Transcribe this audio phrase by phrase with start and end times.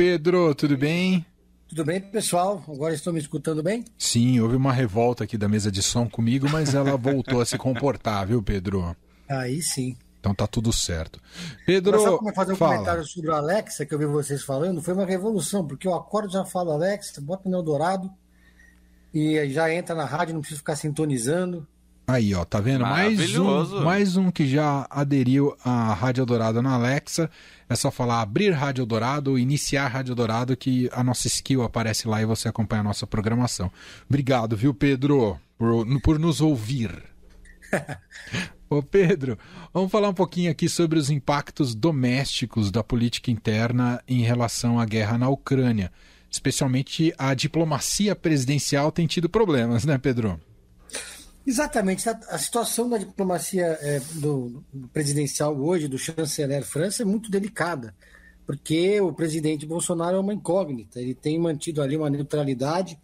[0.00, 1.26] Pedro, tudo bem?
[1.68, 2.64] Tudo bem, pessoal?
[2.66, 3.84] Agora estão me escutando bem?
[3.98, 7.58] Sim, houve uma revolta aqui da mesa de som comigo, mas ela voltou a se
[7.58, 8.96] comportar, viu, Pedro?
[9.28, 9.94] Aí sim.
[10.18, 11.20] Então tá tudo certo.
[11.66, 12.76] Pedro, Mas só como fazer um fala.
[12.76, 16.32] comentário sobre o Alexa, que eu vi vocês falando, foi uma revolução, porque eu acordo
[16.32, 18.10] já falo Alexa, bota no Eldorado
[19.12, 21.68] e já entra na rádio, não precisa ficar sintonizando.
[22.10, 22.80] Aí, ó, tá vendo?
[22.80, 27.30] Mais um, mais um que já aderiu à Rádio Eldorado na Alexa.
[27.68, 32.20] É só falar abrir Rádio Eldorado, iniciar Rádio Eldorado, que a nossa skill aparece lá
[32.20, 33.70] e você acompanha a nossa programação.
[34.08, 37.00] Obrigado, viu, Pedro, por, por nos ouvir.
[38.68, 39.38] Ô Pedro,
[39.72, 44.84] vamos falar um pouquinho aqui sobre os impactos domésticos da política interna em relação à
[44.84, 45.92] guerra na Ucrânia.
[46.28, 50.40] Especialmente a diplomacia presidencial tem tido problemas, né, Pedro?
[51.50, 52.08] Exatamente.
[52.08, 57.92] A, situação da diplomacia é, do, do presidencial hoje, do chanceler França, é muito delicada,
[58.46, 61.00] porque o presidente Bolsonaro é uma incógnita.
[61.00, 62.96] Ele tem mantido ali uma neutralidade.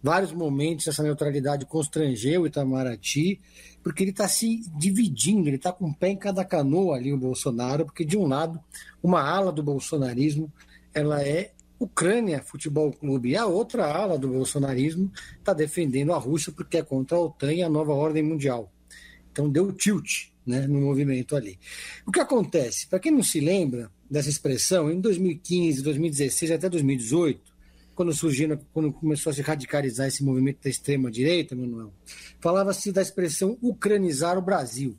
[0.00, 3.40] Vários momentos essa neutralidade constrangeu o Itamaraty,
[3.82, 7.18] porque ele está se dividindo, ele está com um pé em cada canoa ali, o
[7.18, 8.60] Bolsonaro, porque de um lado,
[9.02, 10.52] uma ala do bolsonarismo,
[10.94, 16.52] ela é Ucrânia Futebol Clube, e a outra ala do bolsonarismo está defendendo a Rússia
[16.52, 18.72] porque é contra a OTAN e a nova ordem mundial.
[19.30, 21.58] Então deu tilt né, no movimento ali.
[22.06, 22.88] O que acontece?
[22.88, 27.40] Para quem não se lembra dessa expressão, em 2015, 2016 até 2018,
[27.94, 31.92] quando surgiu, quando começou a se radicalizar esse movimento da extrema-direita, Manuel,
[32.40, 34.96] falava-se da expressão ucranizar o Brasil.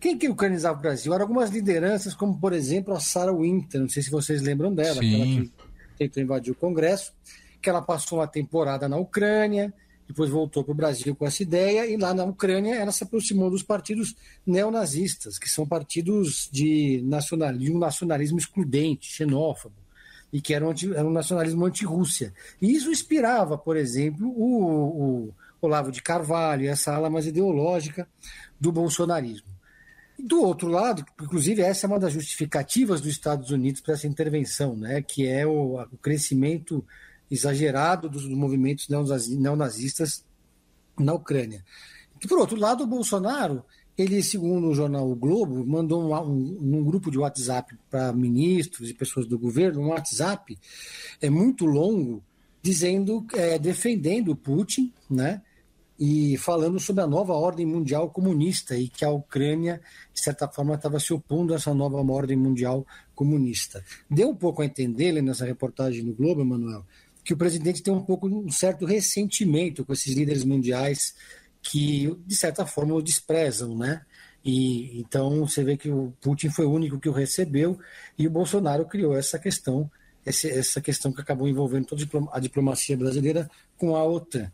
[0.00, 1.12] Quem que ucranizava o Brasil?
[1.14, 4.96] Eram algumas lideranças, como, por exemplo, a Sarah Winter, não sei se vocês lembram dela,
[4.96, 5.44] aquela Sim.
[5.44, 5.52] que
[5.92, 7.12] tentou invadir o Congresso,
[7.60, 9.72] que ela passou uma temporada na Ucrânia,
[10.06, 13.50] depois voltou para o Brasil com essa ideia, e lá na Ucrânia ela se aproximou
[13.50, 14.14] dos partidos
[14.46, 19.76] neonazistas, que são partidos de nacionalismo, nacionalismo excludente, xenófobo,
[20.32, 20.72] e que era um,
[21.06, 22.32] um nacionalismo anti-Rússia.
[22.60, 28.08] E isso inspirava, por exemplo, o, o Olavo de Carvalho, essa ala mais ideológica
[28.60, 29.46] do bolsonarismo.
[30.18, 34.76] Do outro lado, inclusive essa é uma das justificativas dos Estados Unidos para essa intervenção,
[34.76, 36.84] né, que é o, o crescimento
[37.30, 40.24] exagerado dos movimentos neonazi- neonazistas
[40.98, 41.64] na Ucrânia.
[42.22, 43.64] E, por outro lado, o Bolsonaro,
[43.96, 48.90] ele, segundo o jornal O Globo, mandou um, um, um grupo de WhatsApp para ministros
[48.90, 50.56] e pessoas do governo, um WhatsApp
[51.20, 52.22] é muito longo,
[52.62, 55.42] dizendo, é, defendendo o Putin, né?
[56.04, 59.80] E falando sobre a nova ordem mundial comunista e que a Ucrânia,
[60.12, 63.84] de certa forma, estava se opondo a essa nova ordem mundial comunista.
[64.10, 66.84] Deu um pouco a entender, lendo essa reportagem no Globo, Emanuel,
[67.22, 71.14] que o presidente tem um pouco um certo ressentimento com esses líderes mundiais
[71.62, 74.04] que, de certa forma, o desprezam, né?
[74.44, 77.78] E então você vê que o Putin foi o único que o recebeu
[78.18, 79.88] e o Bolsonaro criou essa questão,
[80.26, 82.02] essa questão que acabou envolvendo toda
[82.32, 83.48] a diplomacia brasileira
[83.78, 84.50] com a OTAN.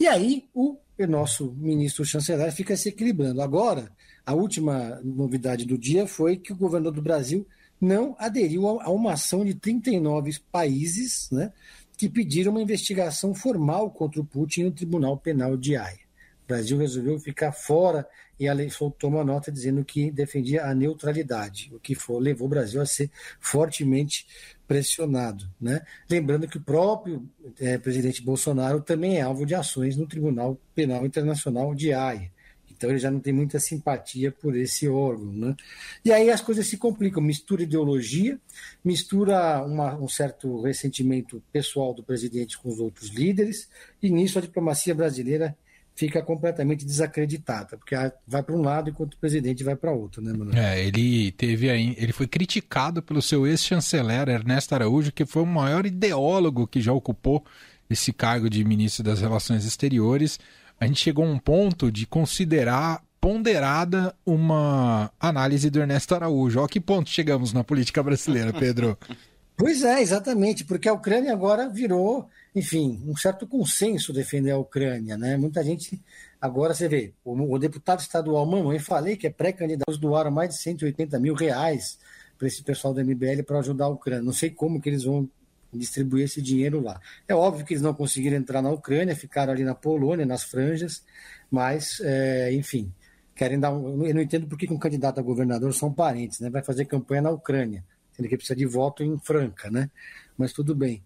[0.00, 0.76] E aí o
[1.06, 3.40] nosso ministro chanceler fica se equilibrando.
[3.40, 3.92] Agora,
[4.26, 7.46] a última novidade do dia foi que o governador do Brasil
[7.80, 11.52] não aderiu a a uma ação de 39 países né,
[11.96, 16.07] que pediram uma investigação formal contra o Putin no Tribunal Penal de Haia.
[16.48, 18.08] Brasil resolveu ficar fora
[18.40, 22.50] e a lei soltou uma nota dizendo que defendia a neutralidade, o que levou o
[22.50, 24.26] Brasil a ser fortemente
[24.66, 25.46] pressionado.
[25.60, 25.82] Né?
[26.08, 27.28] Lembrando que o próprio
[27.60, 32.32] eh, presidente Bolsonaro também é alvo de ações no Tribunal Penal Internacional de Haia.
[32.70, 35.32] Então ele já não tem muita simpatia por esse órgão.
[35.32, 35.56] Né?
[36.04, 38.38] E aí as coisas se complicam, mistura ideologia,
[38.82, 43.68] mistura uma, um certo ressentimento pessoal do presidente com os outros líderes,
[44.00, 45.56] e nisso a diplomacia brasileira
[45.98, 50.32] fica completamente desacreditada, porque vai para um lado enquanto o presidente vai para outro, né,
[50.32, 50.56] Manuel?
[50.56, 55.46] É, ele teve aí, ele foi criticado pelo seu ex-chanceler Ernesto Araújo, que foi o
[55.46, 57.44] maior ideólogo que já ocupou
[57.90, 60.38] esse cargo de ministro das Relações Exteriores.
[60.78, 66.60] A gente chegou a um ponto de considerar ponderada uma análise do Ernesto Araújo.
[66.60, 68.96] Ó, que ponto chegamos na política brasileira, Pedro?
[69.58, 75.18] Pois é, exatamente, porque a Ucrânia agora virou, enfim, um certo consenso defender a Ucrânia,
[75.18, 75.36] né?
[75.36, 76.00] Muita gente
[76.40, 80.60] agora você vê, o, o deputado estadual Mamãe falei que é pré-candidato, doaram mais de
[80.62, 81.98] 180 mil reais
[82.38, 84.22] para esse pessoal do MBL para ajudar a Ucrânia.
[84.22, 85.28] Não sei como que eles vão
[85.72, 87.00] distribuir esse dinheiro lá.
[87.26, 91.02] É óbvio que eles não conseguiram entrar na Ucrânia, ficaram ali na Polônia, nas franjas,
[91.50, 92.92] mas, é, enfim,
[93.34, 94.06] querem dar um.
[94.06, 96.48] Eu não entendo por que um candidato a governador são parentes, né?
[96.48, 97.84] Vai fazer campanha na Ucrânia,
[98.18, 99.88] sendo que precisa de voto em Franca, né?
[100.36, 101.02] Mas tudo bem.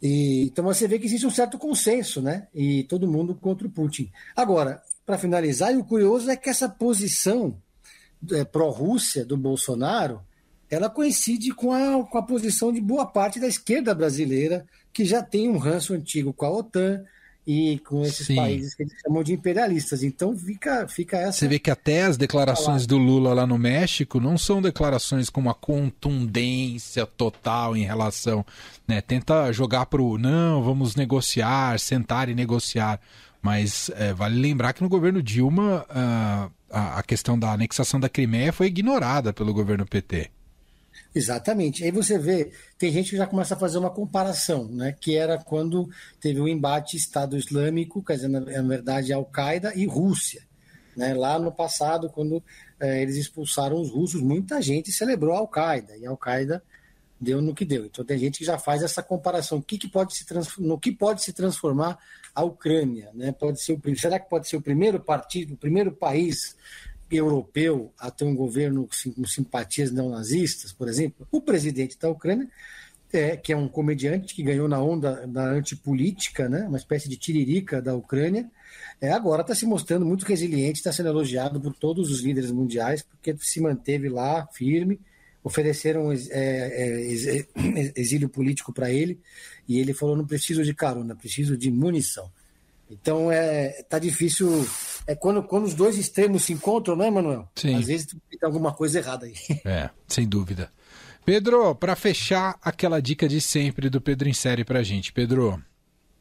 [0.00, 2.46] E, então você vê que existe um certo consenso, né?
[2.54, 4.10] E todo mundo contra o Putin.
[4.36, 7.60] Agora, para finalizar, e o curioso é que essa posição
[8.30, 10.22] é, pró-Rússia do Bolsonaro
[10.70, 15.22] ela coincide com a, com a posição de boa parte da esquerda brasileira, que já
[15.22, 17.04] tem um ranço antigo com a OTAN,
[17.46, 18.36] e com esses Sim.
[18.36, 20.02] países que eles chamam de imperialistas.
[20.02, 21.38] Então fica, fica essa.
[21.38, 25.40] Você vê que até as declarações do Lula lá no México não são declarações com
[25.40, 28.44] uma contundência total em relação.
[28.86, 29.00] Né?
[29.00, 33.00] Tenta jogar para o não, vamos negociar, sentar e negociar.
[33.40, 38.52] Mas é, vale lembrar que no governo Dilma a, a questão da anexação da Crimeia
[38.52, 40.30] foi ignorada pelo governo PT.
[41.14, 41.84] Exatamente.
[41.84, 44.96] Aí você vê, tem gente que já começa a fazer uma comparação, né?
[44.98, 45.90] Que era quando
[46.20, 50.42] teve o um embate Estado Islâmico, quer dizer, na, verdade, Al-Qaeda e Rússia.
[50.96, 51.12] Né?
[51.14, 52.42] Lá no passado, quando
[52.80, 56.62] é, eles expulsaram os russos, muita gente celebrou a Al-Qaeda, e a Al-Qaeda
[57.20, 57.86] deu no que deu.
[57.86, 59.58] Então tem gente que já faz essa comparação.
[59.58, 60.26] O que, que pode se
[60.58, 61.98] no que pode se transformar
[62.34, 63.10] a Ucrânia?
[63.14, 63.30] Né?
[63.32, 66.56] Pode ser o, será que pode ser o primeiro partido, o primeiro país
[67.16, 72.48] europeu a ter um governo com simpatias neonazistas, por exemplo, o presidente da Ucrânia,
[73.12, 77.16] é, que é um comediante que ganhou na onda da antipolítica, né, uma espécie de
[77.16, 78.50] tiririca da Ucrânia,
[79.00, 83.02] é, agora está se mostrando muito resiliente, está sendo elogiado por todos os líderes mundiais,
[83.02, 84.98] porque se manteve lá firme,
[85.44, 89.18] ofereceram é, é, exílio político para ele,
[89.68, 92.30] e ele falou: não preciso de carona, preciso de munição.
[93.00, 94.66] Então é tá difícil.
[95.06, 97.48] É quando, quando os dois extremos se encontram, né, Manuel?
[97.54, 97.74] Sim.
[97.74, 99.34] Às vezes tem alguma coisa errada aí.
[99.64, 100.70] É, sem dúvida.
[101.24, 105.62] Pedro, para fechar aquela dica de sempre do Pedro em série pra gente, Pedro.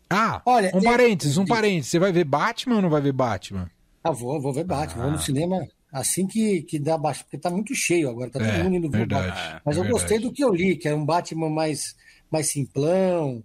[0.10, 1.92] Ah, Olha, um parênteses, um parênteses.
[1.92, 3.70] Você vai ver Batman ou não vai ver Batman?
[4.04, 5.04] Ah, vou, vou ver Batman.
[5.04, 5.06] Ah.
[5.06, 8.48] Vou no cinema assim que, que dá baixo, porque tá muito cheio agora, tá todo
[8.48, 9.62] é, mundo indo ver Batman.
[9.66, 9.92] Mas é eu verdade.
[9.92, 11.96] gostei do que eu li, que é um Batman mais,
[12.30, 13.44] mais simplão,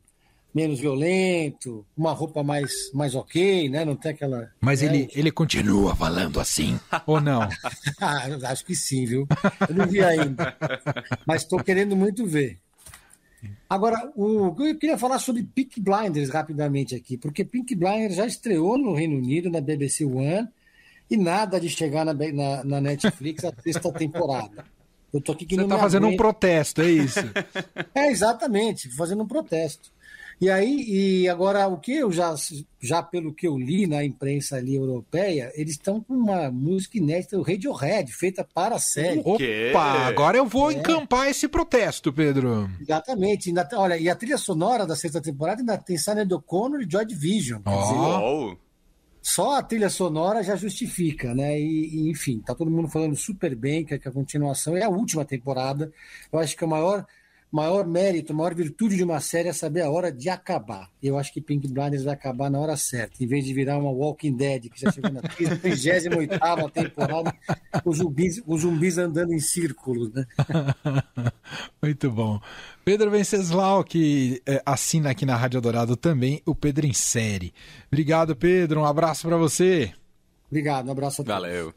[0.56, 3.84] menos violento, uma roupa mais, mais ok, né?
[3.84, 4.50] Não tem aquela.
[4.58, 4.88] Mas né?
[4.88, 7.42] ele, ele continua falando assim, ou não?
[8.00, 9.28] ah, acho que sim, viu?
[9.68, 10.56] Eu não vi ainda.
[11.26, 12.58] Mas estou querendo muito ver.
[13.68, 18.78] Agora, o, eu queria falar sobre Pink Blinders rapidamente aqui, porque Pink Blinders já estreou
[18.78, 20.48] no Reino Unido, na BBC One,
[21.10, 24.64] e nada de chegar na, na, na Netflix a sexta temporada.
[25.12, 27.20] Eu tô aqui que Você está fazendo um protesto, é isso?
[27.94, 29.94] é, exatamente, fazendo um protesto.
[30.38, 32.34] E aí, e agora o que eu já,
[32.78, 37.38] já pelo que eu li na imprensa ali europeia, eles estão com uma música inédita,
[37.38, 39.22] o Radiohead, feita para a série.
[39.24, 40.74] Opa, agora eu vou é.
[40.74, 42.70] encampar esse protesto, Pedro.
[42.78, 43.48] Exatamente.
[43.48, 47.06] Ainda, olha, e a trilha sonora da sexta temporada ainda tem Sinead O'Connor e Joy
[47.06, 47.62] Division.
[47.64, 48.50] Oh.
[48.50, 48.58] Dizer,
[49.22, 51.58] só a trilha sonora já justifica, né?
[51.58, 54.88] E, e, enfim, tá todo mundo falando super bem que, que a continuação é a
[54.90, 55.90] última temporada.
[56.30, 57.06] Eu acho que é o maior
[57.50, 60.90] maior mérito, maior virtude de uma série é saber a hora de acabar.
[61.02, 63.90] Eu acho que Pink Blinders vai acabar na hora certa, em vez de virar uma
[63.90, 66.32] Walking Dead, que já chegou na 38
[66.72, 67.34] temporada,
[67.84, 70.12] os zumbis, os zumbis andando em círculos.
[70.12, 70.26] Né?
[71.82, 72.40] Muito bom.
[72.84, 77.52] Pedro Venceslau, que é, assina aqui na Rádio Dourado também o Pedro em Série.
[77.88, 78.80] Obrigado, Pedro.
[78.80, 79.92] Um abraço para você.
[80.48, 81.42] Obrigado, um abraço a todos.
[81.42, 81.76] Valeu.